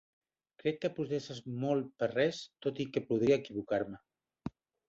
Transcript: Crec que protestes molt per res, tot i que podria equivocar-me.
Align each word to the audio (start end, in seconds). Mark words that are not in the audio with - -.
Crec 0.63 0.79
que 0.85 0.89
protestes 0.99 1.41
molt 1.65 1.93
per 2.03 2.09
res, 2.15 2.41
tot 2.67 2.83
i 2.87 2.91
que 2.97 3.07
podria 3.13 3.41
equivocar-me. 3.45 4.05